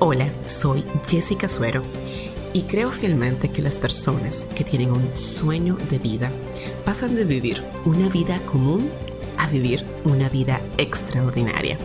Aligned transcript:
Hola, 0.00 0.28
soy 0.46 0.84
Jessica 1.04 1.48
Suero 1.48 1.82
y 2.52 2.62
creo 2.62 2.92
fielmente 2.92 3.50
que 3.50 3.62
las 3.62 3.80
personas 3.80 4.48
que 4.54 4.62
tienen 4.62 4.92
un 4.92 5.16
sueño 5.16 5.76
de 5.90 5.98
vida 5.98 6.30
pasan 6.84 7.16
de 7.16 7.24
vivir 7.24 7.64
una 7.84 8.08
vida 8.08 8.38
común 8.46 8.88
a 9.38 9.48
vivir 9.48 9.84
una 10.04 10.28
vida 10.28 10.60
extraordinaria. 10.76 11.78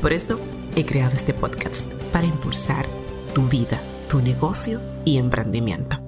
Por 0.00 0.12
eso 0.12 0.40
he 0.74 0.84
creado 0.84 1.14
este 1.14 1.34
podcast 1.34 1.88
para 2.12 2.26
impulsar 2.26 2.84
tu 3.32 3.42
vida, 3.42 3.80
tu 4.10 4.20
negocio 4.20 4.80
y 5.04 5.18
emprendimiento. 5.18 6.00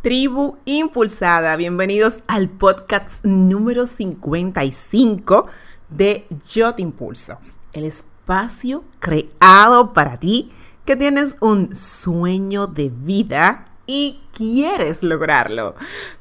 Tribu 0.00 0.56
Impulsada, 0.64 1.54
bienvenidos 1.56 2.20
al 2.28 2.48
podcast 2.48 3.22
número 3.26 3.84
55 3.84 5.48
de 5.90 6.26
Yo 6.48 6.74
Te 6.74 6.80
Impulso, 6.80 7.36
el 7.74 7.84
espacio 7.84 8.13
creado 9.00 9.92
para 9.92 10.18
ti 10.18 10.50
que 10.84 10.96
tienes 10.96 11.36
un 11.40 11.74
sueño 11.74 12.66
de 12.66 12.90
vida 12.90 13.66
y 13.86 14.20
quieres 14.32 15.02
lograrlo. 15.02 15.74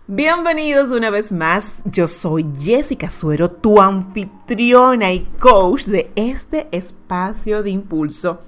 Bienvenidos 0.07 0.89
una 0.89 1.09
vez 1.09 1.31
más, 1.31 1.81
yo 1.85 2.07
soy 2.07 2.45
Jessica 2.59 3.09
Suero, 3.09 3.49
tu 3.49 3.81
anfitriona 3.81 5.13
y 5.13 5.21
coach 5.39 5.85
de 5.85 6.11
este 6.15 6.67
espacio 6.71 7.63
de 7.63 7.69
impulso 7.69 8.41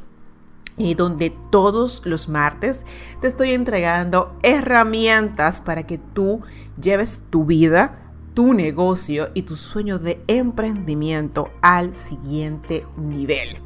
y 0.78 0.96
donde 0.96 1.34
todos 1.50 2.02
los 2.06 2.28
martes 2.28 2.82
te 3.22 3.28
estoy 3.28 3.52
entregando 3.52 4.36
herramientas 4.44 5.62
para 5.62 5.88
que 5.88 5.98
tú 5.98 6.42
lleves 6.82 7.24
tu 7.30 7.46
vida 7.46 8.05
tu 8.36 8.54
negocio 8.54 9.30
y 9.34 9.44
tu 9.44 9.56
sueño 9.56 9.98
de 9.98 10.22
emprendimiento 10.28 11.50
al 11.62 11.96
siguiente 11.96 12.86
nivel. 12.98 13.58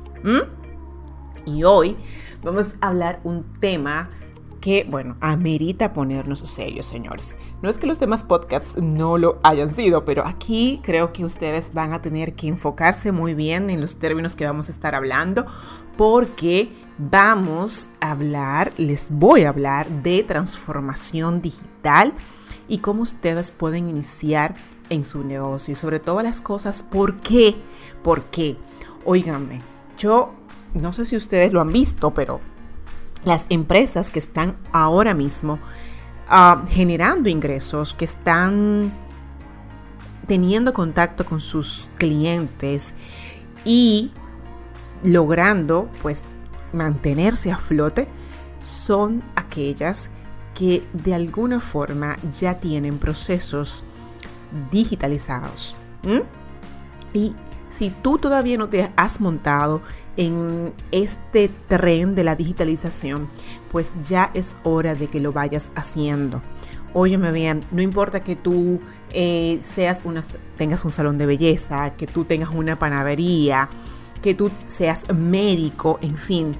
Y 1.45 1.63
hoy 1.63 1.97
vamos 2.43 2.75
a 2.79 2.87
hablar 2.87 3.20
un 3.23 3.43
tema 3.59 4.11
que, 4.61 4.85
bueno, 4.87 5.17
amerita 5.21 5.93
ponernos 5.93 6.39
serios, 6.41 6.85
señores. 6.85 7.35
No 7.61 7.70
es 7.70 7.77
que 7.77 7.87
los 7.87 7.99
demás 7.99 8.23
podcasts 8.23 8.77
no 8.77 9.17
lo 9.17 9.39
hayan 9.43 9.73
sido, 9.73 10.05
pero 10.05 10.26
aquí 10.27 10.81
creo 10.83 11.13
que 11.13 11.26
ustedes 11.26 11.73
van 11.73 11.93
a 11.93 12.01
tener 12.01 12.35
que 12.35 12.48
enfocarse 12.48 13.11
muy 13.11 13.33
bien 13.33 13.70
en 13.70 13.81
los 13.81 13.98
términos 13.98 14.35
que 14.35 14.45
vamos 14.45 14.67
a 14.70 14.71
estar 14.71 14.93
hablando, 14.93 15.45
porque 15.98 16.71
vamos 16.99 17.89
a 18.01 18.11
hablar, 18.11 18.73
les 18.77 19.07
voy 19.09 19.43
a 19.43 19.49
hablar 19.49 19.89
de 20.04 20.23
transformación 20.23 21.41
digital 21.41 22.13
y 22.70 22.77
cómo 22.77 23.01
ustedes 23.01 23.51
pueden 23.51 23.89
iniciar 23.89 24.55
en 24.89 25.03
su 25.03 25.23
negocio 25.23 25.73
y 25.73 25.75
sobre 25.75 25.99
todas 25.99 26.23
las 26.23 26.41
cosas, 26.41 26.84
¿por 26.84 27.17
qué? 27.17 27.55
¿Por 28.03 28.23
qué? 28.26 28.57
Yo 29.98 30.34
no 30.73 30.93
sé 30.93 31.05
si 31.05 31.15
ustedes 31.15 31.51
lo 31.51 31.61
han 31.61 31.73
visto, 31.73 32.13
pero 32.13 32.39
las 33.26 33.45
empresas 33.49 34.11
que 34.11 34.20
están 34.20 34.55
ahora 34.71 35.13
mismo 35.13 35.59
ah, 36.27 36.63
generando 36.70 37.27
ingresos, 37.27 37.93
que 37.93 38.05
están 38.05 38.93
teniendo 40.27 40.73
contacto 40.73 41.26
con 41.26 41.41
sus 41.41 41.89
clientes 41.98 42.93
y 43.65 44.11
logrando 45.04 45.89
pues 46.01 46.26
mantenerse 46.71 47.51
a 47.51 47.57
flote, 47.57 48.07
son 48.61 49.23
aquellas 49.35 50.11
que 50.60 50.84
de 50.91 51.13
alguna 51.13 51.62
forma 51.62 52.18
ya 52.38 52.60
tienen 52.60 52.98
procesos 52.98 53.82
digitalizados. 54.71 55.74
Y 57.13 57.34
si 57.77 57.91
tú 57.91 58.18
todavía 58.18 58.57
no 58.57 58.68
te 58.68 58.91
has 58.98 59.21
montado 59.21 59.82
en 60.18 60.74
este 60.91 61.49
tren 61.70 62.13
de 62.13 62.26
la 62.26 62.35
digitalización, 62.35 63.29
pues 63.71 63.93
ya 64.06 64.31
es 64.34 64.57
hora 64.63 64.96
de 64.96 65.07
que 65.07 65.22
lo 65.22 65.31
vayas 65.31 65.72
haciendo. 65.75 66.41
Óyeme 66.94 67.31
bien, 67.31 67.62
no 67.72 67.81
importa 67.81 68.22
que 68.22 68.35
tú 68.35 68.81
eh, 69.12 69.62
seas 69.63 70.01
una, 70.03 70.22
tengas 70.57 70.83
un 70.83 70.91
salón 70.91 71.17
de 71.17 71.25
belleza, 71.25 71.91
que 71.91 72.06
tú 72.06 72.25
tengas 72.25 72.50
una 72.50 72.78
panadería, 72.78 73.69
que 74.22 74.33
tú 74.33 74.51
seas 74.66 75.03
médico, 75.13 76.00
en 76.01 76.17
fin, 76.17 76.53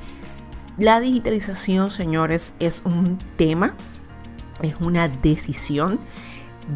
la 0.80 1.02
digitalización, 1.02 1.92
señores, 1.92 2.54
es 2.62 2.84
un 2.86 3.18
tema, 3.36 3.74
es 4.62 4.76
una 4.80 5.08
decisión 5.08 6.00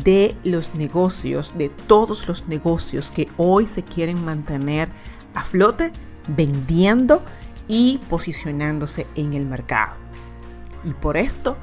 de 0.03 0.35
los 0.43 0.73
negocios, 0.75 1.57
de 1.57 1.69
todos 1.69 2.27
los 2.27 2.47
negocios 2.47 3.11
que 3.11 3.29
hoy 3.37 3.67
se 3.67 3.83
quieren 3.83 4.23
mantener 4.23 4.89
a 5.35 5.43
flote, 5.43 5.91
vendiendo 6.27 7.23
y 7.67 7.99
posicionándose 8.09 9.07
en 9.15 9.33
el 9.33 9.45
mercado. 9.45 9.95
Y 10.83 10.91
por 10.93 11.17
esto, 11.17 11.57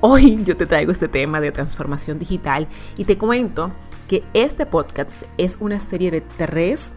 hoy 0.00 0.42
yo 0.44 0.56
te 0.56 0.66
traigo 0.66 0.92
este 0.92 1.08
tema 1.08 1.40
de 1.40 1.52
transformación 1.52 2.18
digital 2.18 2.68
y 2.96 3.04
te 3.04 3.16
cuento 3.16 3.70
que 4.08 4.24
este 4.34 4.66
podcast 4.66 5.10
es 5.36 5.58
una 5.60 5.78
serie 5.78 6.10
de 6.10 6.22
tres 6.22 6.92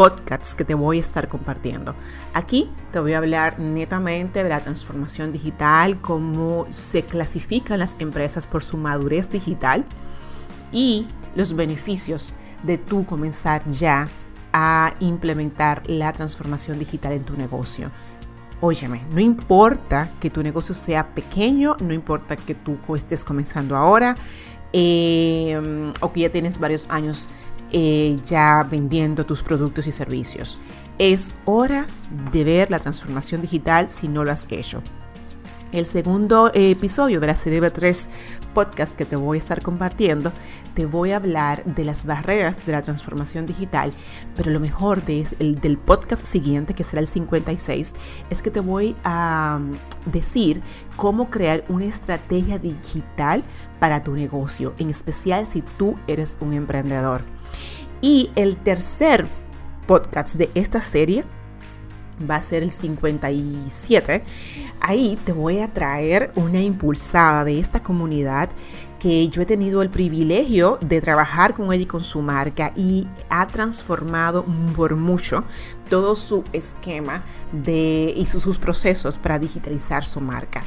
podcasts 0.00 0.54
que 0.54 0.64
te 0.64 0.72
voy 0.72 0.96
a 0.96 1.02
estar 1.02 1.28
compartiendo. 1.28 1.94
Aquí 2.32 2.70
te 2.90 3.00
voy 3.00 3.12
a 3.12 3.18
hablar 3.18 3.58
netamente 3.58 4.42
de 4.42 4.48
la 4.48 4.60
transformación 4.60 5.30
digital, 5.30 6.00
cómo 6.00 6.66
se 6.70 7.02
clasifican 7.02 7.80
las 7.80 7.96
empresas 7.98 8.46
por 8.46 8.64
su 8.64 8.78
madurez 8.78 9.28
digital 9.28 9.84
y 10.72 11.06
los 11.34 11.54
beneficios 11.54 12.32
de 12.62 12.78
tú 12.78 13.04
comenzar 13.04 13.68
ya 13.68 14.08
a 14.54 14.94
implementar 15.00 15.82
la 15.84 16.14
transformación 16.14 16.78
digital 16.78 17.12
en 17.12 17.24
tu 17.24 17.36
negocio. 17.36 17.90
Óyeme, 18.62 19.02
no 19.12 19.20
importa 19.20 20.08
que 20.18 20.30
tu 20.30 20.42
negocio 20.42 20.74
sea 20.74 21.08
pequeño, 21.14 21.76
no 21.78 21.92
importa 21.92 22.36
que 22.36 22.54
tú 22.54 22.78
estés 22.96 23.22
comenzando 23.22 23.76
ahora 23.76 24.16
eh, 24.72 25.92
o 26.00 26.12
que 26.12 26.20
ya 26.20 26.30
tienes 26.30 26.58
varios 26.58 26.86
años 26.88 27.28
eh, 27.72 28.18
ya 28.26 28.66
vendiendo 28.68 29.24
tus 29.24 29.42
productos 29.42 29.86
y 29.86 29.92
servicios. 29.92 30.58
Es 30.98 31.34
hora 31.44 31.86
de 32.32 32.44
ver 32.44 32.70
la 32.70 32.78
transformación 32.78 33.42
digital 33.42 33.90
si 33.90 34.08
no 34.08 34.24
lo 34.24 34.32
has 34.32 34.46
hecho. 34.50 34.82
El 35.72 35.86
segundo 35.86 36.50
episodio 36.52 37.20
de 37.20 37.28
la 37.28 37.36
serie 37.36 37.60
de 37.60 37.70
tres 37.70 38.08
podcasts 38.54 38.96
que 38.96 39.04
te 39.04 39.14
voy 39.14 39.38
a 39.38 39.40
estar 39.40 39.62
compartiendo, 39.62 40.32
te 40.74 40.84
voy 40.84 41.12
a 41.12 41.16
hablar 41.16 41.64
de 41.64 41.84
las 41.84 42.06
barreras 42.06 42.66
de 42.66 42.72
la 42.72 42.82
transformación 42.82 43.46
digital, 43.46 43.92
pero 44.36 44.50
lo 44.50 44.58
mejor 44.58 45.04
del 45.04 45.78
podcast 45.78 46.26
siguiente, 46.26 46.74
que 46.74 46.82
será 46.82 47.00
el 47.00 47.06
56, 47.06 47.92
es 48.30 48.42
que 48.42 48.50
te 48.50 48.58
voy 48.58 48.96
a 49.04 49.60
mm, 49.60 50.10
decir 50.10 50.60
cómo 50.96 51.30
crear 51.30 51.64
una 51.68 51.84
estrategia 51.84 52.58
digital 52.58 53.44
para 53.78 54.02
tu 54.02 54.16
negocio, 54.16 54.74
en 54.78 54.90
especial 54.90 55.46
si 55.46 55.62
tú 55.62 55.96
eres 56.08 56.36
un 56.40 56.52
emprendedor. 56.52 57.22
Y 58.00 58.32
el 58.34 58.56
tercer 58.56 59.24
podcast 59.86 60.34
de 60.34 60.50
esta 60.54 60.80
serie 60.80 61.24
va 62.28 62.36
a 62.36 62.42
ser 62.42 62.62
el 62.62 62.70
57. 62.70 64.22
Ahí 64.80 65.18
te 65.24 65.32
voy 65.32 65.60
a 65.60 65.72
traer 65.72 66.32
una 66.34 66.60
impulsada 66.60 67.44
de 67.44 67.58
esta 67.58 67.82
comunidad 67.82 68.50
que 68.98 69.28
yo 69.28 69.40
he 69.42 69.46
tenido 69.46 69.80
el 69.82 69.88
privilegio 69.88 70.78
de 70.82 71.00
trabajar 71.00 71.54
con 71.54 71.72
ella 71.72 71.82
y 71.82 71.86
con 71.86 72.04
su 72.04 72.20
marca 72.20 72.72
y 72.76 73.08
ha 73.30 73.46
transformado 73.46 74.44
por 74.76 74.94
mucho 74.94 75.44
todo 75.88 76.14
su 76.14 76.44
esquema 76.52 77.22
de, 77.50 78.12
y 78.14 78.26
sus, 78.26 78.42
sus 78.42 78.58
procesos 78.58 79.16
para 79.16 79.38
digitalizar 79.38 80.04
su 80.04 80.20
marca. 80.20 80.62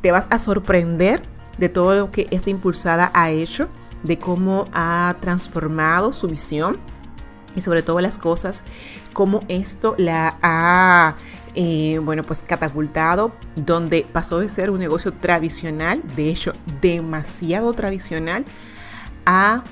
Te 0.00 0.10
vas 0.12 0.26
a 0.30 0.38
sorprender 0.38 1.20
de 1.58 1.68
todo 1.68 1.94
lo 1.94 2.10
que 2.10 2.26
esta 2.30 2.50
impulsada 2.50 3.10
ha 3.14 3.30
hecho, 3.30 3.68
de 4.02 4.18
cómo 4.18 4.66
ha 4.72 5.16
transformado 5.20 6.12
su 6.12 6.26
visión 6.26 6.78
y 7.54 7.60
sobre 7.60 7.82
todo 7.82 8.00
las 8.00 8.18
cosas, 8.18 8.64
cómo 9.12 9.42
esto 9.48 9.94
la 9.98 10.38
ha, 10.42 11.16
eh, 11.54 12.00
bueno, 12.02 12.22
pues 12.22 12.42
catapultado, 12.46 13.32
donde 13.56 14.06
pasó 14.10 14.40
de 14.40 14.48
ser 14.48 14.70
un 14.70 14.78
negocio 14.78 15.12
tradicional, 15.12 16.02
de 16.16 16.30
hecho 16.30 16.52
demasiado 16.80 17.72
tradicional, 17.72 18.44
a 19.26 19.62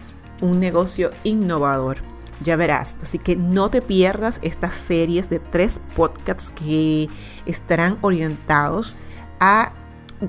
un 0.40 0.60
negocio 0.60 1.10
innovador. 1.24 1.98
Ya 2.42 2.56
verás, 2.56 2.96
así 3.02 3.18
que 3.18 3.36
no 3.36 3.70
te 3.70 3.82
pierdas 3.82 4.40
estas 4.42 4.74
series 4.74 5.30
de 5.30 5.38
tres 5.38 5.80
podcasts 5.94 6.50
que 6.50 7.08
estarán 7.46 7.98
orientados 8.00 8.96
a 9.38 9.72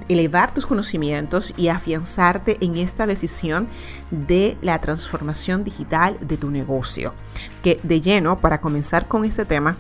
elevar 0.07 0.53
tus 0.53 0.65
conocimientos 0.65 1.53
y 1.57 1.67
afianzarte 1.67 2.57
en 2.61 2.77
esta 2.77 3.07
decisión 3.07 3.67
de 4.11 4.57
la 4.61 4.79
transformación 4.79 5.63
digital 5.63 6.17
de 6.21 6.37
tu 6.37 6.51
negocio. 6.51 7.13
Que 7.61 7.79
de 7.83 8.01
lleno, 8.01 8.39
para 8.39 8.61
comenzar 8.61 9.07
con 9.07 9.25
este 9.25 9.45
tema, 9.45 9.75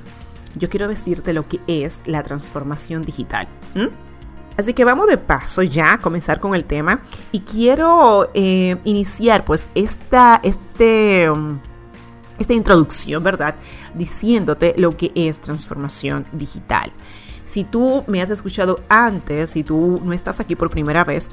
yo 0.55 0.69
quiero 0.69 0.87
decirte 0.87 1.33
lo 1.33 1.47
que 1.47 1.59
es 1.67 2.01
la 2.05 2.23
transformación 2.23 3.03
digital. 3.03 3.47
Así 4.57 4.73
que 4.73 4.85
vamos 4.85 5.07
de 5.07 5.17
paso 5.17 5.63
ya 5.63 5.93
a 5.93 5.97
comenzar 5.97 6.39
con 6.39 6.53
el 6.53 6.65
tema 6.65 7.01
y 7.31 7.39
quiero 7.39 8.29
eh, 8.33 8.77
iniciar 8.83 9.45
pues 9.45 9.67
esta, 9.73 10.39
este, 10.43 11.27
esta 12.37 12.53
introducción, 12.53 13.23
¿verdad? 13.23 13.55
Diciéndote 13.95 14.75
lo 14.77 14.95
que 14.95 15.11
es 15.15 15.39
transformación 15.39 16.25
digital. 16.33 16.91
Si 17.53 17.63
tú 17.63 18.03
me 18.07 18.19
has 18.19 18.31
escuchado 18.31 18.79
antes, 18.89 19.51
si 19.51 19.63
tú 19.63 20.01
no 20.03 20.11
estás 20.11 20.39
aquí 20.39 20.55
por 20.55 20.71
primera 20.71 21.03
vez, 21.03 21.29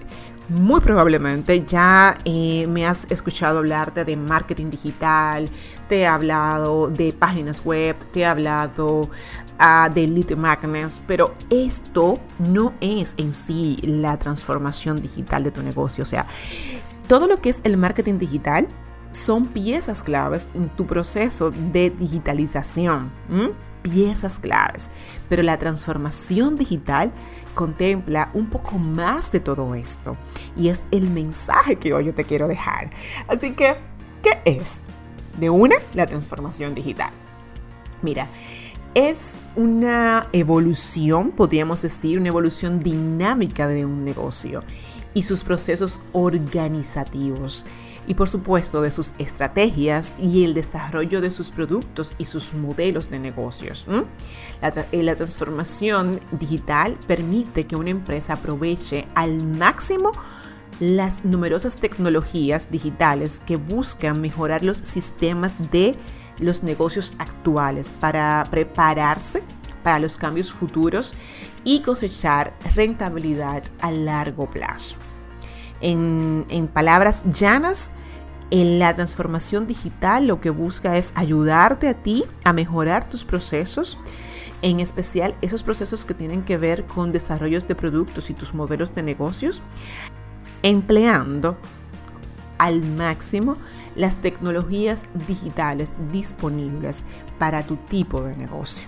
muy 0.50 0.82
probablemente 0.82 1.64
ya 1.64 2.14
eh, 2.26 2.66
me 2.66 2.86
has 2.86 3.10
escuchado 3.10 3.60
hablarte 3.60 4.04
de 4.04 4.16
marketing 4.18 4.68
digital, 4.68 5.48
te 5.88 6.00
he 6.00 6.06
hablado 6.06 6.88
de 6.88 7.14
páginas 7.14 7.64
web, 7.64 7.96
te 8.12 8.20
he 8.20 8.26
hablado 8.26 9.08
uh, 9.58 9.90
de 9.94 10.06
lead 10.06 10.36
magnets, 10.36 11.00
pero 11.06 11.34
esto 11.48 12.20
no 12.38 12.74
es 12.82 13.14
en 13.16 13.32
sí 13.32 13.78
la 13.80 14.18
transformación 14.18 15.00
digital 15.00 15.42
de 15.42 15.52
tu 15.52 15.62
negocio. 15.62 16.02
O 16.02 16.06
sea, 16.06 16.26
todo 17.08 17.28
lo 17.28 17.40
que 17.40 17.48
es 17.48 17.60
el 17.64 17.78
marketing 17.78 18.18
digital 18.18 18.68
son 19.12 19.46
piezas 19.46 20.02
claves 20.02 20.46
en 20.54 20.68
tu 20.70 20.86
proceso 20.86 21.50
de 21.50 21.90
digitalización. 21.90 23.10
Piezas 23.82 24.38
claves. 24.38 24.90
Pero 25.28 25.42
la 25.42 25.58
transformación 25.58 26.56
digital 26.56 27.12
contempla 27.54 28.30
un 28.34 28.50
poco 28.50 28.78
más 28.78 29.32
de 29.32 29.40
todo 29.40 29.74
esto. 29.74 30.16
Y 30.56 30.68
es 30.68 30.82
el 30.90 31.08
mensaje 31.10 31.76
que 31.76 31.92
hoy 31.92 32.06
yo 32.06 32.14
te 32.14 32.24
quiero 32.24 32.46
dejar. 32.46 32.90
Así 33.26 33.52
que, 33.52 33.76
¿qué 34.22 34.40
es? 34.44 34.78
De 35.38 35.50
una, 35.50 35.76
la 35.94 36.06
transformación 36.06 36.74
digital. 36.74 37.10
Mira, 38.02 38.28
es 38.94 39.34
una 39.56 40.28
evolución, 40.32 41.30
podríamos 41.30 41.82
decir, 41.82 42.18
una 42.18 42.28
evolución 42.28 42.80
dinámica 42.80 43.68
de 43.68 43.84
un 43.84 44.04
negocio 44.04 44.62
y 45.14 45.22
sus 45.22 45.44
procesos 45.44 46.02
organizativos 46.12 47.66
y 48.10 48.14
por 48.14 48.28
supuesto 48.28 48.82
de 48.82 48.90
sus 48.90 49.14
estrategias 49.18 50.14
y 50.18 50.42
el 50.42 50.52
desarrollo 50.52 51.20
de 51.20 51.30
sus 51.30 51.52
productos 51.52 52.16
y 52.18 52.24
sus 52.24 52.54
modelos 52.54 53.08
de 53.08 53.20
negocios. 53.20 53.86
La, 54.60 54.86
eh, 54.90 55.04
la, 55.04 55.14
transformación 55.14 56.18
digital 56.32 56.98
permite 57.06 57.68
que 57.68 57.76
una 57.76 57.90
empresa 57.90 58.32
aproveche 58.32 59.06
al 59.14 59.40
máximo 59.40 60.10
las 60.80 61.24
numerosas 61.24 61.76
tecnologías 61.76 62.72
digitales 62.72 63.40
que 63.46 63.54
buscan 63.54 64.20
mejorar 64.20 64.64
los 64.64 64.78
sistemas 64.78 65.52
de 65.70 65.94
los 66.40 66.64
negocios 66.64 67.14
actuales 67.18 67.94
para 68.00 68.44
prepararse 68.50 69.44
para 69.84 70.00
los 70.00 70.16
cambios 70.16 70.50
futuros 70.50 71.14
y 71.62 71.82
cosechar 71.82 72.54
rentabilidad 72.74 73.62
a 73.80 73.92
largo 73.92 74.50
plazo. 74.50 74.96
En, 75.80 76.68
palabras 76.72 77.22
llanas, 77.32 77.90
en 78.50 78.78
la 78.78 78.94
transformación 78.94 79.66
digital 79.66 80.26
lo 80.26 80.40
que 80.40 80.50
busca 80.50 80.96
es 80.96 81.12
ayudarte 81.14 81.88
a 81.88 81.94
ti 81.94 82.24
a 82.44 82.52
mejorar 82.52 83.08
tus 83.08 83.24
procesos, 83.24 83.98
en 84.62 84.80
especial 84.80 85.34
esos 85.40 85.62
procesos 85.62 86.04
que 86.04 86.14
tienen 86.14 86.42
que 86.42 86.58
ver 86.58 86.84
con 86.84 87.12
desarrollos 87.12 87.66
de 87.66 87.74
productos 87.74 88.28
y 88.30 88.34
tus 88.34 88.52
modelos 88.52 88.94
de 88.94 89.02
negocios, 89.02 89.62
empleando 90.62 91.56
al 92.58 92.82
máximo 92.82 93.56
las 93.96 94.16
tecnologías 94.16 95.04
digitales 95.26 95.92
disponibles 96.12 97.04
para 97.38 97.62
tu 97.62 97.76
tipo 97.76 98.22
de 98.22 98.36
negocio. 98.36 98.86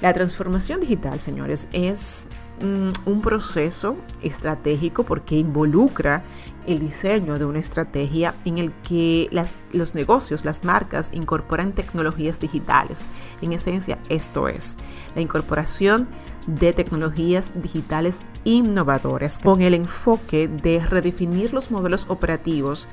La 0.00 0.12
transformación 0.12 0.80
digital, 0.80 1.20
señores, 1.20 1.68
es 1.72 2.28
un 2.60 3.20
proceso 3.22 3.96
estratégico 4.22 5.04
porque 5.04 5.36
involucra 5.36 6.22
el 6.66 6.78
diseño 6.80 7.38
de 7.38 7.44
una 7.44 7.58
estrategia 7.58 8.34
en 8.44 8.58
el 8.58 8.72
que 8.86 9.28
los 9.72 9.94
negocios, 9.94 10.44
las 10.44 10.64
marcas 10.64 11.10
incorporan 11.12 11.72
tecnologías 11.72 12.40
digitales. 12.40 13.06
En 13.40 13.52
esencia, 13.52 13.98
esto 14.08 14.48
es 14.48 14.76
la 15.14 15.22
incorporación 15.22 16.08
de 16.46 16.72
tecnologías 16.72 17.50
digitales 17.54 18.18
innovadoras 18.44 19.38
con 19.38 19.62
el 19.62 19.74
enfoque 19.74 20.48
de 20.48 20.80
redefinir 20.80 21.52
los 21.52 21.70
modelos 21.70 22.06
operativos 22.08 22.88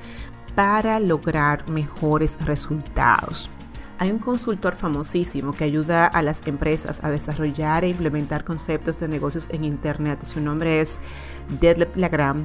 para 0.54 1.00
lograr 1.00 1.68
mejores 1.68 2.38
resultados. 2.44 3.50
Hay 3.98 4.10
un 4.10 4.18
consultor 4.18 4.76
famosísimo 4.76 5.52
que 5.52 5.64
ayuda 5.64 6.06
a 6.06 6.22
las 6.22 6.46
empresas 6.46 7.02
a 7.02 7.10
desarrollar 7.10 7.84
e 7.84 7.88
implementar 7.88 8.44
conceptos 8.44 9.00
de 9.00 9.08
negocios 9.08 9.48
en 9.50 9.64
Internet. 9.64 10.24
Su 10.24 10.40
nombre 10.40 10.80
es 10.80 10.98
Detlef 11.60 11.96
Lagram, 11.96 12.44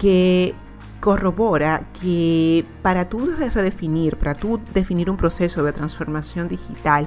que 0.00 0.54
corrobora 1.00 1.86
que 2.00 2.66
para 2.82 3.08
tú 3.08 3.26
redefinir, 3.26 4.16
para 4.16 4.34
tú 4.34 4.60
definir 4.74 5.10
un 5.10 5.16
proceso 5.16 5.62
de 5.62 5.72
transformación 5.72 6.48
digital 6.48 7.06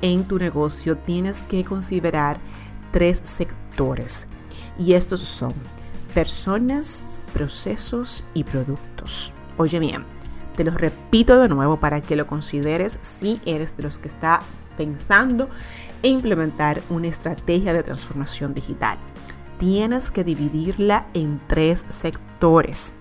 en 0.00 0.24
tu 0.24 0.38
negocio, 0.38 0.96
tienes 0.96 1.42
que 1.42 1.64
considerar 1.64 2.38
tres 2.92 3.20
sectores. 3.24 4.26
Y 4.78 4.94
estos 4.94 5.20
son 5.20 5.52
personas, 6.14 7.02
procesos 7.34 8.24
y 8.32 8.44
productos. 8.44 9.32
Oye 9.58 9.78
bien, 9.78 10.04
te 10.56 10.64
los 10.64 10.74
repito 10.74 11.40
de 11.40 11.48
nuevo 11.48 11.78
para 11.78 12.00
que 12.00 12.16
lo 12.16 12.26
consideres 12.26 12.98
si 13.02 13.40
eres 13.44 13.76
de 13.76 13.82
los 13.82 13.98
que 13.98 14.08
está 14.08 14.40
pensando 14.76 15.48
en 16.02 16.14
implementar 16.14 16.82
una 16.90 17.08
estrategia 17.08 17.72
de 17.72 17.82
transformación 17.82 18.54
digital. 18.54 18.98
Tienes 19.58 20.10
que 20.10 20.24
dividirla 20.24 21.06
en 21.14 21.40
tres 21.46 21.84
sectores. 21.88 22.94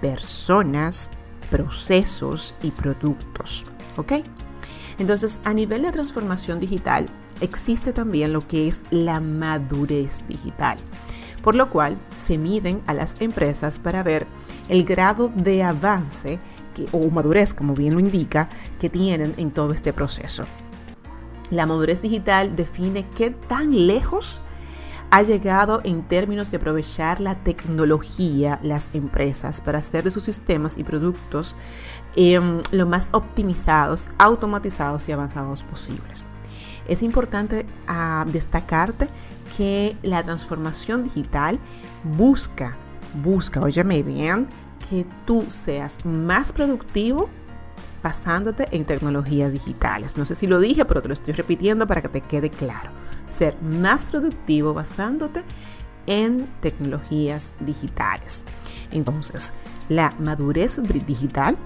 Personas, 0.00 1.10
procesos 1.50 2.56
y 2.62 2.70
productos. 2.70 3.66
¿Ok? 3.96 4.12
Entonces, 4.98 5.38
a 5.44 5.52
nivel 5.54 5.82
de 5.82 5.92
transformación 5.92 6.60
digital, 6.60 7.08
existe 7.40 7.92
también 7.92 8.32
lo 8.32 8.46
que 8.46 8.68
es 8.68 8.82
la 8.90 9.20
madurez 9.20 10.26
digital 10.28 10.78
por 11.44 11.54
lo 11.54 11.68
cual 11.68 11.98
se 12.16 12.38
miden 12.38 12.80
a 12.86 12.94
las 12.94 13.16
empresas 13.20 13.78
para 13.78 14.02
ver 14.02 14.26
el 14.70 14.82
grado 14.84 15.30
de 15.34 15.62
avance 15.62 16.40
o 16.92 17.10
madurez, 17.10 17.54
como 17.54 17.74
bien 17.74 17.94
lo 17.94 18.00
indica, 18.00 18.48
que 18.80 18.90
tienen 18.90 19.34
en 19.36 19.50
todo 19.50 19.72
este 19.72 19.92
proceso. 19.92 20.44
La 21.50 21.66
madurez 21.66 22.02
digital 22.02 22.56
define 22.56 23.06
qué 23.14 23.30
tan 23.30 23.86
lejos 23.86 24.40
ha 25.10 25.22
llegado 25.22 25.80
en 25.84 26.02
términos 26.02 26.50
de 26.50 26.56
aprovechar 26.56 27.20
la 27.20 27.36
tecnología 27.36 28.58
las 28.62 28.88
empresas 28.94 29.60
para 29.60 29.78
hacer 29.78 30.02
de 30.02 30.10
sus 30.10 30.24
sistemas 30.24 30.76
y 30.76 30.82
productos 30.82 31.54
em, 32.16 32.62
lo 32.72 32.86
más 32.86 33.08
optimizados, 33.12 34.10
automatizados 34.18 35.08
y 35.08 35.12
avanzados 35.12 35.62
posibles. 35.62 36.26
Es 36.88 37.02
importante 37.02 37.64
ah, 37.86 38.24
destacarte 38.26 39.08
que 39.56 39.96
la 40.02 40.22
transformación 40.22 41.04
digital 41.04 41.60
busca, 42.02 42.76
busca, 43.22 43.60
óyeme 43.60 44.02
bien, 44.02 44.48
que 44.88 45.06
tú 45.26 45.44
seas 45.48 46.04
más 46.04 46.52
productivo 46.52 47.28
basándote 48.02 48.68
en 48.70 48.84
tecnologías 48.84 49.50
digitales. 49.52 50.18
No 50.18 50.24
sé 50.24 50.34
si 50.34 50.46
lo 50.46 50.60
dije, 50.60 50.84
pero 50.84 51.00
te 51.00 51.08
lo 51.08 51.14
estoy 51.14 51.32
repitiendo 51.34 51.86
para 51.86 52.02
que 52.02 52.08
te 52.08 52.20
quede 52.20 52.50
claro. 52.50 52.90
Ser 53.26 53.60
más 53.62 54.04
productivo 54.04 54.74
basándote 54.74 55.42
en 56.06 56.46
tecnologías 56.60 57.54
digitales. 57.60 58.44
Entonces, 58.90 59.52
la 59.88 60.14
madurez 60.18 60.80
digital 61.06 61.56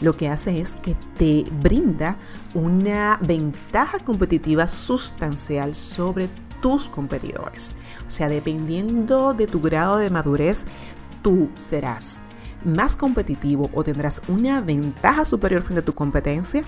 lo 0.00 0.16
que 0.16 0.28
hace 0.28 0.60
es 0.60 0.72
que 0.72 0.96
te 1.16 1.44
brinda 1.60 2.16
una 2.54 3.18
ventaja 3.20 3.98
competitiva 3.98 4.68
sustancial 4.68 5.74
sobre 5.74 6.28
tus 6.62 6.88
competidores. 6.88 7.74
O 8.06 8.10
sea, 8.10 8.28
dependiendo 8.28 9.34
de 9.34 9.48
tu 9.48 9.60
grado 9.60 9.96
de 9.98 10.10
madurez, 10.10 10.64
tú 11.22 11.48
serás 11.56 12.20
más 12.64 12.96
competitivo 12.96 13.70
o 13.72 13.84
tendrás 13.84 14.22
una 14.28 14.60
ventaja 14.60 15.24
superior 15.24 15.62
frente 15.62 15.80
a 15.80 15.84
tu 15.84 15.94
competencia 15.94 16.62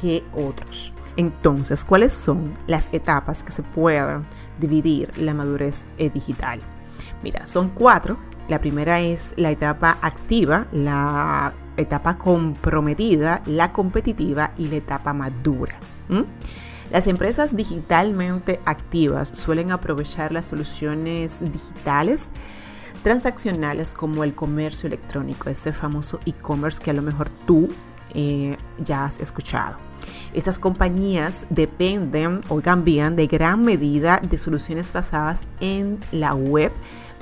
que 0.00 0.24
otros. 0.32 0.92
Entonces, 1.16 1.84
¿cuáles 1.84 2.12
son 2.12 2.52
las 2.66 2.88
etapas 2.92 3.44
que 3.44 3.52
se 3.52 3.62
puedan 3.62 4.26
dividir 4.58 5.16
la 5.16 5.34
madurez 5.34 5.84
eh, 5.98 6.10
digital? 6.10 6.60
Mira, 7.22 7.46
son 7.46 7.70
cuatro. 7.70 8.18
La 8.48 8.60
primera 8.60 9.00
es 9.00 9.32
la 9.36 9.50
etapa 9.50 9.98
activa, 10.02 10.66
la 10.72 11.54
etapa 11.76 12.18
comprometida, 12.18 13.42
la 13.46 13.72
competitiva 13.72 14.52
y 14.58 14.68
la 14.68 14.76
etapa 14.76 15.12
madura. 15.12 15.76
Las 16.90 17.06
empresas 17.06 17.56
digitalmente 17.56 18.60
activas 18.66 19.30
suelen 19.30 19.72
aprovechar 19.72 20.32
las 20.32 20.46
soluciones 20.46 21.40
digitales 21.40 22.28
transaccionales 23.04 23.92
como 23.92 24.24
el 24.24 24.34
comercio 24.34 24.86
electrónico, 24.86 25.50
ese 25.50 25.74
famoso 25.74 26.18
e-commerce 26.24 26.82
que 26.82 26.90
a 26.90 26.94
lo 26.94 27.02
mejor 27.02 27.28
tú 27.46 27.68
eh, 28.14 28.56
ya 28.78 29.04
has 29.04 29.20
escuchado. 29.20 29.76
Estas 30.32 30.58
compañías 30.58 31.44
dependen 31.50 32.40
o 32.48 32.60
cambian 32.62 33.14
de 33.14 33.26
gran 33.26 33.62
medida 33.62 34.20
de 34.28 34.38
soluciones 34.38 34.90
basadas 34.92 35.42
en 35.60 35.98
la 36.12 36.34
web 36.34 36.72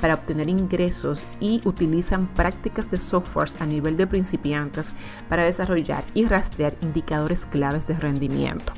para 0.00 0.14
obtener 0.14 0.48
ingresos 0.48 1.26
y 1.40 1.60
utilizan 1.64 2.28
prácticas 2.28 2.88
de 2.90 2.98
softwares 2.98 3.60
a 3.60 3.66
nivel 3.66 3.96
de 3.96 4.06
principiantes 4.06 4.92
para 5.28 5.42
desarrollar 5.42 6.04
y 6.14 6.26
rastrear 6.26 6.76
indicadores 6.80 7.44
claves 7.44 7.88
de 7.88 7.94
rendimiento. 7.94 8.72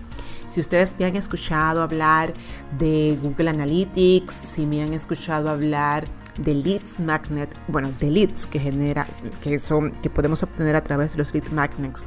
Si 0.48 0.60
ustedes 0.60 0.94
me 0.98 1.04
han 1.04 1.16
escuchado 1.16 1.82
hablar 1.82 2.32
de 2.78 3.18
Google 3.22 3.50
Analytics, 3.50 4.40
si 4.42 4.64
me 4.64 4.82
han 4.82 4.94
escuchado 4.94 5.50
hablar 5.50 6.04
leads 6.38 7.00
magnet, 7.00 7.54
bueno, 7.68 7.90
de 8.00 8.10
leads 8.10 8.46
que 8.46 8.58
genera, 8.58 9.06
que 9.42 9.58
son, 9.58 9.92
que 9.92 10.10
podemos 10.10 10.42
obtener 10.42 10.76
a 10.76 10.84
través 10.84 11.12
de 11.12 11.18
los 11.18 11.32
lead 11.34 11.46
magnets, 11.52 12.04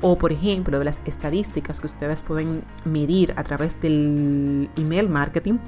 o 0.00 0.16
por 0.16 0.32
ejemplo 0.32 0.78
de 0.78 0.84
las 0.84 1.00
estadísticas 1.04 1.80
que 1.80 1.86
ustedes 1.86 2.22
pueden 2.22 2.64
medir 2.84 3.32
a 3.36 3.44
través 3.44 3.80
del 3.80 4.70
email 4.76 5.08
marketing, 5.08 5.58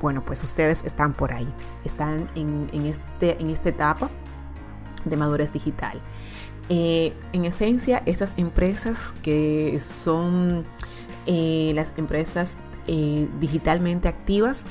bueno, 0.00 0.24
pues 0.24 0.42
ustedes 0.42 0.82
están 0.84 1.12
por 1.12 1.32
ahí, 1.32 1.48
están 1.84 2.26
en, 2.34 2.68
este, 2.86 3.40
en 3.40 3.50
esta 3.50 3.68
etapa 3.68 4.10
de 5.04 5.16
madurez 5.16 5.52
digital. 5.52 6.00
Eh, 6.68 7.12
en 7.32 7.44
esencia, 7.44 8.02
esas 8.06 8.32
empresas 8.36 9.12
que 9.22 9.78
son 9.80 10.64
eh, 11.26 11.72
las 11.74 11.92
empresas 11.96 12.56
eh, 12.86 13.28
digitalmente 13.40 14.08
activas, 14.08 14.66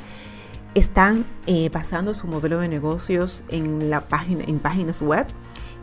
están 0.75 1.25
eh, 1.47 1.69
basando 1.69 2.13
su 2.13 2.27
modelo 2.27 2.59
de 2.59 2.67
negocios 2.67 3.43
en, 3.49 3.89
la 3.89 4.01
página, 4.01 4.43
en 4.47 4.59
páginas 4.59 5.01
web 5.01 5.25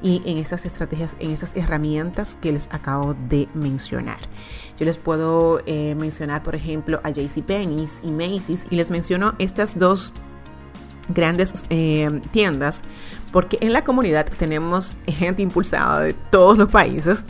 y 0.03 0.23
en 0.27 0.39
esas 0.39 0.67
estrategias, 0.67 1.17
en 1.19 1.33
esas 1.33 1.57
herramientas 1.57 2.39
que 2.41 2.53
les 2.53 2.73
acabo 2.73 3.15
de 3.29 3.49
mencionar. 3.55 4.19
Yo 4.79 4.85
les 4.85 4.97
puedo 4.97 5.61
eh, 5.67 5.95
mencionar, 5.95 6.43
por 6.43 6.55
ejemplo, 6.55 7.01
a 7.03 7.11
JCPenney 7.11 7.89
y 8.03 8.11
Macy's 8.11 8.67
y 8.71 8.77
les 8.77 8.91
menciono 8.91 9.35
estas 9.39 9.79
dos 9.79 10.13
grandes 11.09 11.67
eh, 11.71 12.21
tiendas 12.33 12.83
porque 13.33 13.59
en 13.61 13.73
la 13.73 13.85
comunidad 13.85 14.27
tenemos 14.39 14.97
gente 15.07 15.43
impulsada 15.43 16.01
de 16.01 16.15
todos 16.15 16.59
los 16.59 16.71
países 16.71 17.25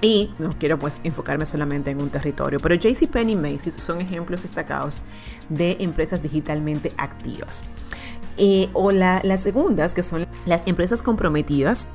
y 0.00 0.30
no 0.38 0.50
quiero 0.58 0.78
pues 0.78 0.98
enfocarme 1.04 1.46
solamente 1.46 1.90
en 1.90 2.00
un 2.00 2.10
territorio, 2.10 2.58
pero 2.60 2.74
JCPenney 2.74 3.34
y 3.34 3.36
Macy's 3.36 3.74
son 3.74 4.00
ejemplos 4.00 4.42
destacados 4.42 5.02
de 5.48 5.76
empresas 5.80 6.22
digitalmente 6.22 6.92
activas. 6.96 7.64
Eh, 8.36 8.70
o 8.72 8.92
las 8.92 9.42
segundas, 9.42 9.94
que 9.94 10.02
son 10.02 10.26
las 10.46 10.66
empresas 10.66 11.02
comprometidas 11.02 11.88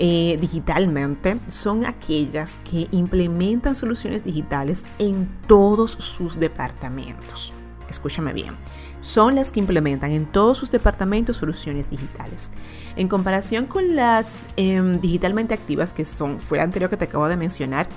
eh, 0.00 0.36
digitalmente, 0.40 1.38
son 1.46 1.86
aquellas 1.86 2.58
que 2.68 2.88
implementan 2.90 3.76
soluciones 3.76 4.24
digitales 4.24 4.84
en 4.98 5.28
todos 5.46 5.92
sus 5.92 6.40
departamentos. 6.40 7.52
Escúchame 7.88 8.32
bien 8.32 8.54
son 9.00 9.34
las 9.34 9.52
que 9.52 9.60
implementan 9.60 10.12
en 10.12 10.26
todos 10.26 10.58
sus 10.58 10.70
departamentos 10.70 11.36
soluciones 11.36 11.90
digitales. 11.90 12.50
En 12.96 13.08
comparación 13.08 13.66
con 13.66 13.94
las 13.94 14.42
em, 14.56 15.00
digitalmente 15.00 15.54
activas, 15.54 15.92
que 15.92 16.04
son, 16.04 16.40
fue 16.40 16.58
la 16.58 16.64
anterior 16.64 16.90
que 16.90 16.96
te 16.96 17.04
acabo 17.04 17.28
de 17.28 17.36
mencionar, 17.36 17.88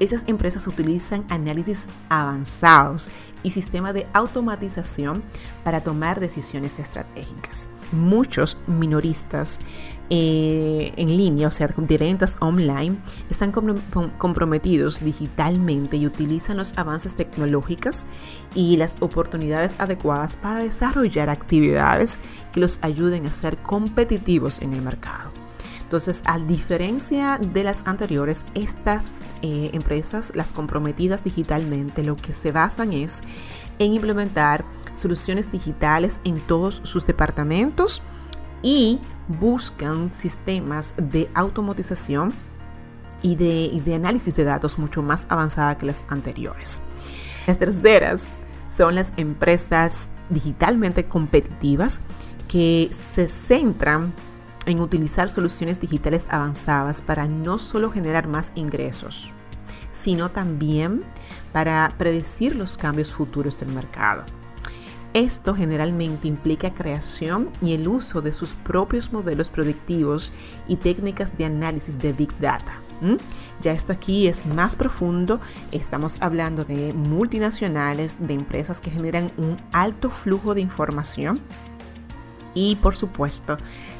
esas 0.00 0.24
empresas 0.26 0.66
utilizan 0.66 1.24
análisis 1.28 1.86
avanzados 2.08 3.10
y 3.42 3.50
sistemas 3.50 3.94
de 3.94 4.06
automatización 4.12 5.22
para 5.64 5.82
tomar 5.82 6.20
decisiones 6.20 6.78
estratégicas. 6.78 7.68
Muchos 7.92 8.58
minoristas 8.66 9.60
eh, 10.10 10.92
en 10.96 11.16
línea, 11.16 11.48
o 11.48 11.50
sea, 11.50 11.68
de 11.68 11.98
ventas 11.98 12.36
online, 12.40 12.96
están 13.30 13.52
comprometidos 13.52 15.00
digitalmente 15.00 15.96
y 15.96 16.06
utilizan 16.06 16.56
los 16.56 16.76
avances 16.78 17.14
tecnológicos 17.14 18.06
y 18.54 18.76
las 18.76 18.96
oportunidades 19.00 19.76
adecuadas 19.78 20.36
para 20.36 20.47
desarrollar 20.56 21.30
actividades 21.30 22.18
que 22.52 22.60
los 22.60 22.78
ayuden 22.82 23.26
a 23.26 23.30
ser 23.30 23.58
competitivos 23.58 24.60
en 24.60 24.72
el 24.72 24.82
mercado. 24.82 25.30
Entonces, 25.88 26.20
a 26.26 26.38
diferencia 26.38 27.38
de 27.38 27.64
las 27.64 27.82
anteriores, 27.86 28.44
estas 28.54 29.20
eh, 29.40 29.70
empresas, 29.72 30.32
las 30.34 30.52
comprometidas 30.52 31.24
digitalmente, 31.24 32.02
lo 32.02 32.14
que 32.14 32.34
se 32.34 32.52
basan 32.52 32.92
es 32.92 33.22
en 33.78 33.94
implementar 33.94 34.66
soluciones 34.92 35.50
digitales 35.50 36.18
en 36.24 36.40
todos 36.40 36.82
sus 36.84 37.06
departamentos 37.06 38.02
y 38.60 39.00
buscan 39.28 40.12
sistemas 40.12 40.92
de 40.98 41.30
automatización 41.32 42.34
y 43.22 43.36
de, 43.36 43.80
de 43.82 43.94
análisis 43.94 44.36
de 44.36 44.44
datos 44.44 44.78
mucho 44.78 45.02
más 45.02 45.24
avanzada 45.30 45.78
que 45.78 45.86
las 45.86 46.04
anteriores. 46.08 46.82
Las 47.46 47.58
terceras 47.58 48.28
son 48.68 48.94
las 48.94 49.12
empresas 49.16 50.10
digitalmente 50.30 51.06
competitivas 51.06 52.00
que 52.48 52.90
se 53.14 53.28
centran 53.28 54.12
en 54.66 54.80
utilizar 54.80 55.30
soluciones 55.30 55.80
digitales 55.80 56.26
avanzadas 56.28 57.00
para 57.00 57.26
no 57.26 57.58
solo 57.58 57.90
generar 57.90 58.28
más 58.28 58.52
ingresos, 58.54 59.32
sino 59.92 60.30
también 60.30 61.04
para 61.52 61.92
predecir 61.96 62.54
los 62.54 62.76
cambios 62.76 63.10
futuros 63.10 63.58
del 63.58 63.70
mercado. 63.70 64.24
Esto 65.14 65.54
generalmente 65.54 66.28
implica 66.28 66.74
creación 66.74 67.48
y 67.62 67.72
el 67.72 67.88
uso 67.88 68.20
de 68.20 68.32
sus 68.32 68.54
propios 68.54 69.12
modelos 69.12 69.48
predictivos 69.48 70.32
y 70.68 70.76
técnicas 70.76 71.36
de 71.38 71.46
análisis 71.46 71.98
de 71.98 72.12
Big 72.12 72.38
Data. 72.38 72.74
Ya 73.60 73.72
esto 73.72 73.92
aquí 73.92 74.28
es 74.28 74.46
más 74.46 74.76
profundo, 74.76 75.40
estamos 75.72 76.18
hablando 76.20 76.64
de 76.64 76.92
multinacionales, 76.92 78.16
de 78.18 78.34
empresas 78.34 78.80
que 78.80 78.90
generan 78.90 79.32
un 79.36 79.60
alto 79.72 80.10
flujo 80.10 80.54
de 80.54 80.60
información 80.60 81.40
y 82.54 82.76
por 82.76 82.96
supuesto 82.96 83.56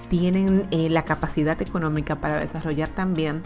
tienen 0.09 0.67
eh, 0.71 0.89
la 0.91 1.05
capacidad 1.05 1.61
económica 1.61 2.17
para 2.17 2.41
desarrollar 2.41 2.91
también 2.91 3.43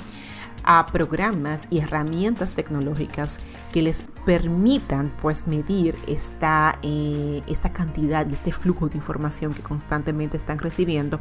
a 0.64 0.86
programas 0.86 1.66
y 1.70 1.80
herramientas 1.80 2.52
tecnológicas 2.52 3.40
que 3.72 3.82
les 3.82 4.04
permitan 4.24 5.12
pues 5.20 5.46
medir 5.46 5.96
eh, 6.06 7.42
esta 7.46 7.72
cantidad 7.72 8.28
y 8.28 8.34
este 8.34 8.52
flujo 8.52 8.88
de 8.88 8.96
información 8.96 9.54
que 9.54 9.62
constantemente 9.62 10.36
están 10.36 10.58
recibiendo 10.58 11.20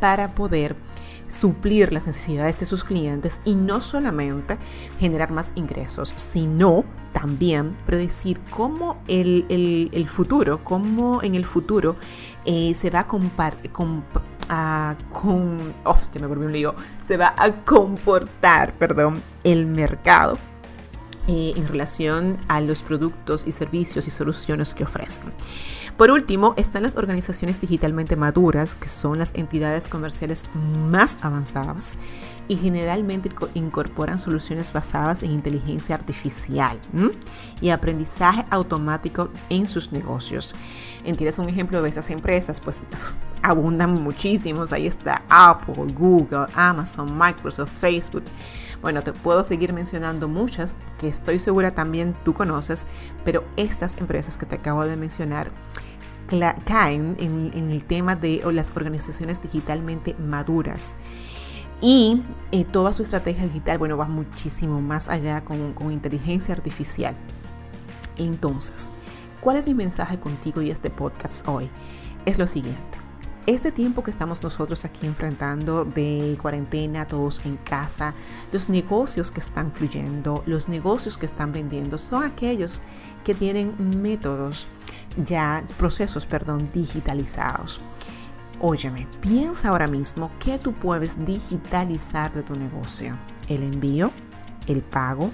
para 0.00 0.34
poder 0.34 0.76
suplir 1.28 1.92
las 1.92 2.06
necesidades 2.06 2.58
de 2.58 2.66
sus 2.66 2.84
clientes 2.84 3.40
y 3.44 3.54
no 3.54 3.80
solamente 3.80 4.58
generar 4.98 5.30
más 5.30 5.52
ingresos, 5.54 6.12
sino 6.16 6.84
también 7.12 7.76
predecir 7.86 8.40
cómo 8.50 9.02
el, 9.08 9.46
el, 9.92 10.08
futuro, 10.08 10.62
cómo 10.64 11.22
en 11.22 11.34
el 11.34 11.44
futuro 11.44 11.96
eh, 12.44 12.74
se 12.74 12.90
va 12.90 13.00
a 13.00 13.06
compartir 13.06 13.70
oh, 15.84 15.98
se 17.06 17.16
va 17.16 17.34
a 17.36 17.52
comportar, 17.64 18.74
perdón, 18.74 19.22
el 19.44 19.66
mercado 19.66 20.38
eh, 21.26 21.52
en 21.56 21.68
relación 21.68 22.38
a 22.48 22.60
los 22.60 22.82
productos 22.82 23.46
y 23.46 23.52
servicios 23.52 24.06
y 24.06 24.10
soluciones 24.10 24.74
que 24.74 24.84
ofrecen. 24.84 25.32
Por 25.98 26.12
último, 26.12 26.54
están 26.56 26.84
las 26.84 26.94
organizaciones 26.94 27.60
digitalmente 27.60 28.14
maduras, 28.14 28.76
que 28.76 28.88
son 28.88 29.18
las 29.18 29.34
entidades 29.34 29.88
comerciales 29.88 30.44
más 30.54 31.16
avanzadas 31.22 31.96
y 32.46 32.54
generalmente 32.54 33.30
incorporan 33.54 34.20
soluciones 34.20 34.72
basadas 34.72 35.24
en 35.24 35.32
inteligencia 35.32 35.96
artificial 35.96 36.80
y 37.60 37.70
aprendizaje 37.70 38.46
automático 38.48 39.30
en 39.50 39.66
sus 39.66 39.90
negocios. 39.90 40.54
¿Entiendes 41.04 41.40
un 41.40 41.48
ejemplo 41.48 41.82
de 41.82 41.88
esas 41.88 42.10
empresas? 42.10 42.60
Pues 42.60 42.86
abundan 43.42 44.00
muchísimos. 44.00 44.72
Ahí 44.72 44.86
está 44.86 45.22
Apple, 45.28 45.92
Google, 45.98 46.46
Amazon, 46.54 47.18
Microsoft, 47.18 47.72
Facebook. 47.80 48.22
Bueno, 48.82 49.02
te 49.02 49.12
puedo 49.12 49.42
seguir 49.42 49.72
mencionando 49.72 50.28
muchas 50.28 50.76
que 50.98 51.08
estoy 51.08 51.38
segura 51.40 51.72
también 51.72 52.14
tú 52.24 52.32
conoces, 52.32 52.86
pero 53.24 53.44
estas 53.56 53.96
empresas 53.98 54.36
que 54.36 54.46
te 54.46 54.56
acabo 54.56 54.84
de 54.84 54.96
mencionar 54.96 55.50
caen 56.64 57.16
en, 57.18 57.70
el 57.70 57.84
tema 57.84 58.14
de 58.14 58.42
las 58.52 58.70
organizaciones 58.76 59.42
digitalmente 59.42 60.14
maduras. 60.14 60.94
Y 61.80 62.22
eh, 62.50 62.64
toda 62.64 62.92
su 62.92 63.02
estrategia 63.02 63.44
digital, 63.44 63.78
bueno, 63.78 63.96
va 63.96 64.06
muchísimo 64.06 64.80
más 64.80 65.08
allá 65.08 65.44
con, 65.44 65.72
con 65.74 65.92
inteligencia 65.92 66.54
artificial. 66.54 67.14
Entonces, 68.16 68.90
¿cuál 69.40 69.56
es 69.56 69.66
mi 69.66 69.74
mensaje 69.74 70.18
contigo 70.18 70.60
y 70.60 70.70
este 70.70 70.90
podcast 70.90 71.46
hoy? 71.46 71.70
Es 72.26 72.38
lo 72.38 72.46
siguiente. 72.46 73.07
Este 73.48 73.72
tiempo 73.72 74.04
que 74.04 74.10
estamos 74.10 74.42
nosotros 74.42 74.84
aquí 74.84 75.06
enfrentando 75.06 75.86
de 75.86 76.36
cuarentena, 76.42 77.06
todos 77.06 77.40
en 77.46 77.56
casa, 77.56 78.12
los 78.52 78.68
negocios 78.68 79.32
que 79.32 79.40
están 79.40 79.72
fluyendo, 79.72 80.42
los 80.44 80.68
negocios 80.68 81.16
que 81.16 81.24
están 81.24 81.50
vendiendo, 81.50 81.96
son 81.96 82.24
aquellos 82.24 82.82
que 83.24 83.34
tienen 83.34 84.02
métodos 84.02 84.66
ya, 85.24 85.64
procesos, 85.78 86.26
perdón, 86.26 86.68
digitalizados. 86.74 87.80
Óyeme, 88.60 89.08
piensa 89.22 89.70
ahora 89.70 89.86
mismo 89.86 90.30
qué 90.38 90.58
tú 90.58 90.74
puedes 90.74 91.24
digitalizar 91.24 92.30
de 92.34 92.42
tu 92.42 92.54
negocio. 92.54 93.16
El 93.48 93.62
envío, 93.62 94.10
el 94.66 94.82
pago, 94.82 95.30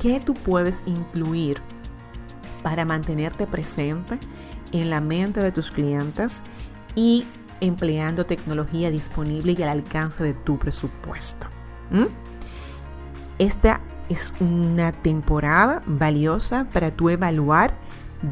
qué 0.00 0.18
tú 0.18 0.34
puedes 0.34 0.82
incluir 0.84 1.62
para 2.64 2.84
mantenerte 2.84 3.46
presente 3.46 4.18
en 4.72 4.90
la 4.90 5.00
mente 5.00 5.38
de 5.38 5.52
tus 5.52 5.70
clientes 5.70 6.42
y 6.94 7.24
empleando 7.60 8.26
tecnología 8.26 8.90
disponible 8.90 9.54
y 9.56 9.62
al 9.62 9.68
alcance 9.70 10.22
de 10.22 10.34
tu 10.34 10.58
presupuesto. 10.58 11.46
Esta 13.38 13.80
es 14.08 14.34
una 14.40 14.92
temporada 14.92 15.82
valiosa 15.86 16.66
para 16.72 16.90
tú 16.90 17.10
evaluar 17.10 17.74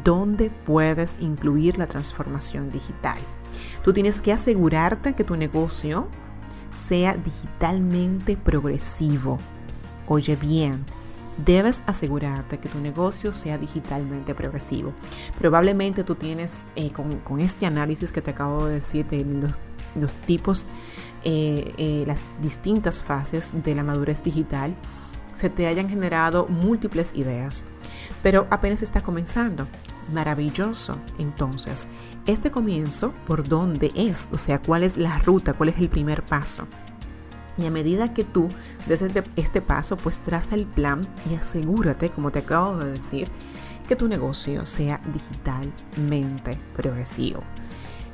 dónde 0.03 0.49
puedes 0.49 1.15
incluir 1.19 1.77
la 1.77 1.87
transformación 1.87 2.71
digital. 2.71 3.17
Tú 3.83 3.93
tienes 3.93 4.21
que 4.21 4.31
asegurarte 4.31 5.13
que 5.13 5.23
tu 5.23 5.35
negocio 5.35 6.07
sea 6.87 7.15
digitalmente 7.15 8.37
progresivo. 8.37 9.39
Oye 10.07 10.35
bien, 10.35 10.85
debes 11.37 11.81
asegurarte 11.85 12.59
que 12.59 12.69
tu 12.69 12.79
negocio 12.79 13.31
sea 13.31 13.57
digitalmente 13.57 14.35
progresivo. 14.35 14.93
Probablemente 15.37 16.03
tú 16.03 16.15
tienes, 16.15 16.65
eh, 16.75 16.91
con, 16.91 17.39
este 17.39 17.65
análisis 17.65 18.11
que 18.11 18.21
te 18.21 18.31
acabo 18.31 18.65
de 18.65 18.75
decir 18.75 19.05
de 19.07 19.25
los, 19.95 20.13
tipos, 20.25 20.67
eh, 21.23 21.73
eh, 21.77 22.03
las 22.07 22.21
distintas 22.41 23.01
fases 23.01 23.51
de 23.63 23.75
la 23.75 23.83
madurez 23.83 24.23
digital, 24.23 24.75
se 25.33 25.49
te 25.49 25.67
hayan 25.67 25.89
generado 25.89 26.45
múltiples 26.47 27.11
ideas, 27.15 27.65
pero 28.21 28.47
apenas 28.49 28.81
está 28.81 29.01
comenzando. 29.01 29.67
Maravilloso. 30.13 30.97
Entonces, 31.17 31.87
este 32.25 32.51
comienzo, 32.51 33.13
¿por 33.25 33.47
dónde 33.47 33.91
es? 33.95 34.27
O 34.31 34.37
sea, 34.37 34.61
¿cuál 34.61 34.83
es 34.83 34.97
la 34.97 35.17
ruta? 35.19 35.53
¿Cuál 35.53 35.69
es 35.69 35.79
el 35.79 35.89
primer 35.89 36.23
paso? 36.23 36.67
Y 37.57 37.65
a 37.65 37.71
medida 37.71 38.13
que 38.13 38.23
tú 38.23 38.49
des 38.87 39.01
este, 39.01 39.23
este 39.35 39.61
paso, 39.61 39.97
pues 39.97 40.17
traza 40.19 40.55
el 40.55 40.65
plan 40.65 41.07
y 41.29 41.35
asegúrate, 41.35 42.09
como 42.09 42.31
te 42.31 42.39
acabo 42.39 42.77
de 42.77 42.91
decir, 42.91 43.29
que 43.87 43.95
tu 43.95 44.07
negocio 44.07 44.65
sea 44.65 45.01
digitalmente 45.13 46.59
progresivo. 46.75 47.43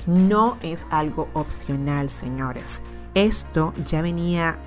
No 0.08 0.58
es 0.62 0.86
algo 0.90 1.30
opcional, 1.34 2.10
señores. 2.10 2.82
Esto 3.14 3.74
ya 3.86 4.02
venía 4.02 4.58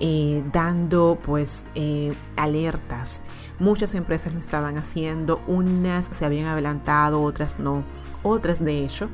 eh, 0.00 0.44
dando 0.52 1.18
pues 1.22 1.66
eh, 1.74 2.14
alertas. 2.36 3.22
Muchas 3.58 3.94
empresas 3.94 4.32
lo 4.32 4.38
estaban 4.38 4.78
haciendo, 4.78 5.42
unas 5.46 6.06
se 6.06 6.24
habían 6.24 6.46
adelantado, 6.46 7.20
otras 7.22 7.58
no. 7.58 7.82
Otras 8.22 8.64
de 8.64 8.84
hecho 8.84 9.08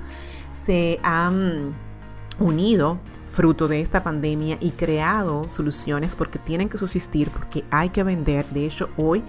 se 0.67 1.01
han 1.03 1.75
unido 2.39 2.99
fruto 3.35 3.69
de 3.69 3.81
esta 3.81 4.03
pandemia 4.03 4.59
y 4.61 4.71
creado 4.71 5.49
soluciones 5.49 6.15
porque 6.15 6.39
tienen 6.39 6.69
que 6.69 6.79
subsistir, 6.79 7.31
porque 7.31 7.65
hay 7.71 7.91
que 7.91 8.03
vender. 8.03 8.47
De 8.47 8.67
hecho, 8.67 8.91
hoy 8.97 9.23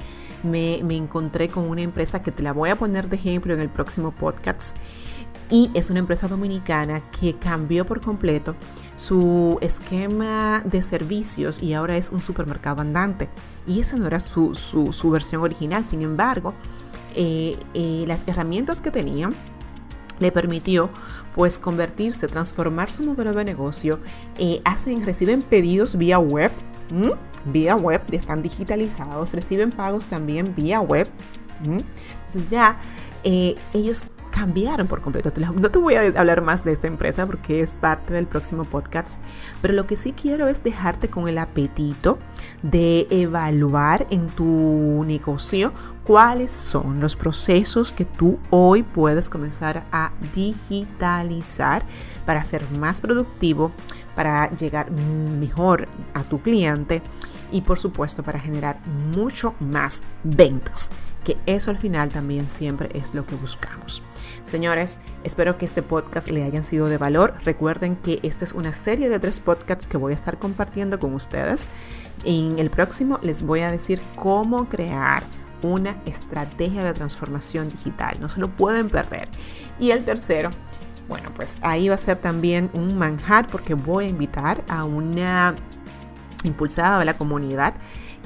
me, 0.43 0.81
me 0.83 0.95
encontré 0.95 1.49
con 1.49 1.69
una 1.69 1.81
empresa 1.81 2.21
que 2.21 2.31
te 2.31 2.43
la 2.43 2.53
voy 2.53 2.69
a 2.69 2.75
poner 2.75 3.09
de 3.09 3.15
ejemplo 3.17 3.53
en 3.53 3.59
el 3.59 3.69
próximo 3.69 4.11
podcast 4.11 4.77
y 5.49 5.69
es 5.73 5.89
una 5.89 5.99
empresa 5.99 6.27
dominicana 6.27 7.01
que 7.11 7.35
cambió 7.35 7.85
por 7.85 8.01
completo 8.01 8.55
su 8.95 9.57
esquema 9.61 10.63
de 10.65 10.81
servicios 10.81 11.61
y 11.61 11.73
ahora 11.73 11.97
es 11.97 12.09
un 12.09 12.19
supermercado 12.19 12.81
andante. 12.81 13.29
Y 13.67 13.79
esa 13.79 13.97
no 13.97 14.07
era 14.07 14.19
su, 14.19 14.53
versión 15.11 15.41
original. 15.43 15.85
Sin 15.87 16.01
embargo, 16.01 16.53
eh, 17.15 17.57
eh, 17.73 18.05
las 18.07 18.21
herramientas 18.27 18.81
que 18.81 18.91
tenían 18.91 19.35
le 20.19 20.31
permitió 20.31 20.89
pues 21.33 21.59
convertirse, 21.59 22.27
transformar 22.27 22.89
su 22.89 23.03
modelo 23.03 23.33
de 23.33 23.45
negocio. 23.45 23.99
Eh, 24.37 24.61
hacen, 24.65 25.05
reciben 25.05 25.41
pedidos 25.41 25.97
vía 25.97 26.19
web, 26.19 26.51
vía 27.45 27.75
web, 27.75 28.01
están 28.11 28.41
digitalizados, 28.41 29.33
reciben 29.33 29.71
pagos 29.71 30.05
también 30.05 30.53
vía 30.55 30.81
web. 30.81 31.07
Entonces 31.63 32.49
ya 32.49 32.79
ellos 33.23 34.09
cambiaron 34.35 34.87
por 34.87 35.01
completo. 35.01 35.31
No 35.39 35.71
te 35.71 35.79
voy 35.79 35.95
a 35.95 36.01
hablar 36.19 36.41
más 36.41 36.65
de 36.65 36.73
esta 36.73 36.87
empresa 36.87 37.25
porque 37.25 37.61
es 37.61 37.75
parte 37.75 38.13
del 38.13 38.27
próximo 38.27 38.65
podcast, 38.65 39.21
pero 39.61 39.73
lo 39.73 39.87
que 39.87 39.95
sí 39.95 40.11
quiero 40.11 40.49
es 40.49 40.61
dejarte 40.61 41.07
con 41.07 41.29
el 41.29 41.37
apetito 41.37 42.19
de 42.61 43.07
evaluar 43.09 44.05
en 44.09 44.27
tu 44.27 45.05
negocio 45.07 45.71
cuáles 46.05 46.51
son 46.51 46.99
los 46.99 47.15
procesos 47.15 47.91
que 47.91 48.05
tú 48.05 48.39
hoy 48.49 48.83
puedes 48.83 49.29
comenzar 49.29 49.83
a 49.91 50.11
digitalizar 50.35 51.83
para 52.25 52.43
ser 52.43 52.63
más 52.79 53.01
productivo, 53.01 53.71
para 54.15 54.49
llegar 54.51 54.91
mejor 54.91 55.87
a 56.13 56.23
tu 56.23 56.41
cliente 56.41 57.01
y 57.51 57.61
por 57.61 57.79
supuesto 57.79 58.23
para 58.23 58.39
generar 58.39 58.79
mucho 58.87 59.55
más 59.59 60.01
ventas 60.23 60.89
que 61.25 61.37
eso 61.47 61.71
al 61.71 61.77
final 61.77 62.09
también 62.09 62.47
siempre 62.47 62.89
es 62.93 63.13
lo 63.13 63.25
que 63.25 63.35
buscamos. 63.35 64.01
Señores, 64.45 64.99
espero 65.23 65.57
que 65.57 65.65
este 65.65 65.81
podcast 65.81 66.29
le 66.29 66.43
hayan 66.43 66.63
sido 66.63 66.87
de 66.87 66.97
valor. 66.97 67.33
Recuerden 67.43 67.97
que 67.97 68.19
esta 68.23 68.45
es 68.45 68.53
una 68.53 68.71
serie 68.71 69.09
de 69.09 69.19
tres 69.19 69.41
podcasts 69.41 69.87
que 69.87 69.97
voy 69.97 70.13
a 70.13 70.15
estar 70.15 70.37
compartiendo 70.37 70.99
con 70.99 71.13
ustedes. 71.15 71.67
En 72.23 72.59
el 72.59 72.69
próximo 72.69 73.19
les 73.23 73.41
voy 73.41 73.61
a 73.61 73.71
decir 73.71 73.99
cómo 74.15 74.69
crear 74.69 75.23
una 75.73 75.97
estrategia 76.05 76.83
de 76.83 76.93
transformación 76.93 77.69
digital. 77.69 78.17
No 78.19 78.29
se 78.29 78.39
lo 78.39 78.49
pueden 78.49 78.89
perder. 78.89 79.29
Y 79.79 79.91
el 79.91 80.05
tercero, 80.05 80.49
bueno, 81.07 81.29
pues 81.35 81.57
ahí 81.61 81.89
va 81.89 81.95
a 81.95 81.99
ser 81.99 82.17
también 82.17 82.69
un 82.73 82.97
manjar 82.97 83.47
porque 83.47 83.73
voy 83.73 84.05
a 84.05 84.07
invitar 84.09 84.63
a 84.67 84.83
una 84.83 85.55
impulsada 86.43 86.99
de 86.99 87.05
la 87.05 87.17
comunidad 87.17 87.75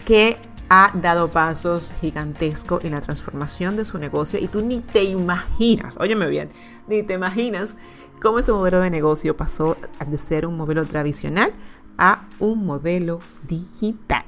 que 0.06 0.38
ha 0.70 0.92
dado 0.94 1.32
pasos 1.32 1.94
gigantescos 2.00 2.84
en 2.86 2.92
la 2.92 3.02
transformación 3.02 3.76
de 3.76 3.86
su 3.86 3.98
negocio 3.98 4.40
y 4.40 4.48
tú 4.48 4.62
ni 4.62 4.82
te 4.82 5.04
imaginas, 5.04 5.98
óyeme 6.00 6.28
bien, 6.28 6.50
ni 6.88 7.02
te 7.02 7.16
imaginas 7.16 7.76
cómo 8.22 8.40
ese 8.40 8.52
modelo 8.52 8.80
de 8.80 8.90
negocio 8.92 9.36
pasó 9.36 9.78
de 10.06 10.18
ser 10.18 10.46
un 10.46 10.58
modelo 10.58 10.86
tradicional 10.86 11.54
a 12.00 12.26
un 12.40 12.66
modelo 12.66 13.20
digital. 13.48 14.24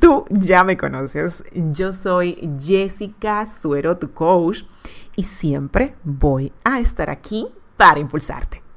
Tú 0.00 0.24
ya 0.30 0.64
me 0.64 0.76
conoces, 0.76 1.44
yo 1.52 1.92
soy 1.92 2.48
Jessica 2.58 3.44
Suero, 3.44 3.98
tu 3.98 4.12
coach, 4.12 4.62
y 5.16 5.24
siempre 5.24 5.96
voy 6.04 6.52
a 6.64 6.80
estar 6.80 7.10
aquí 7.10 7.48
para 7.76 7.98
impulsarte. 8.00 8.67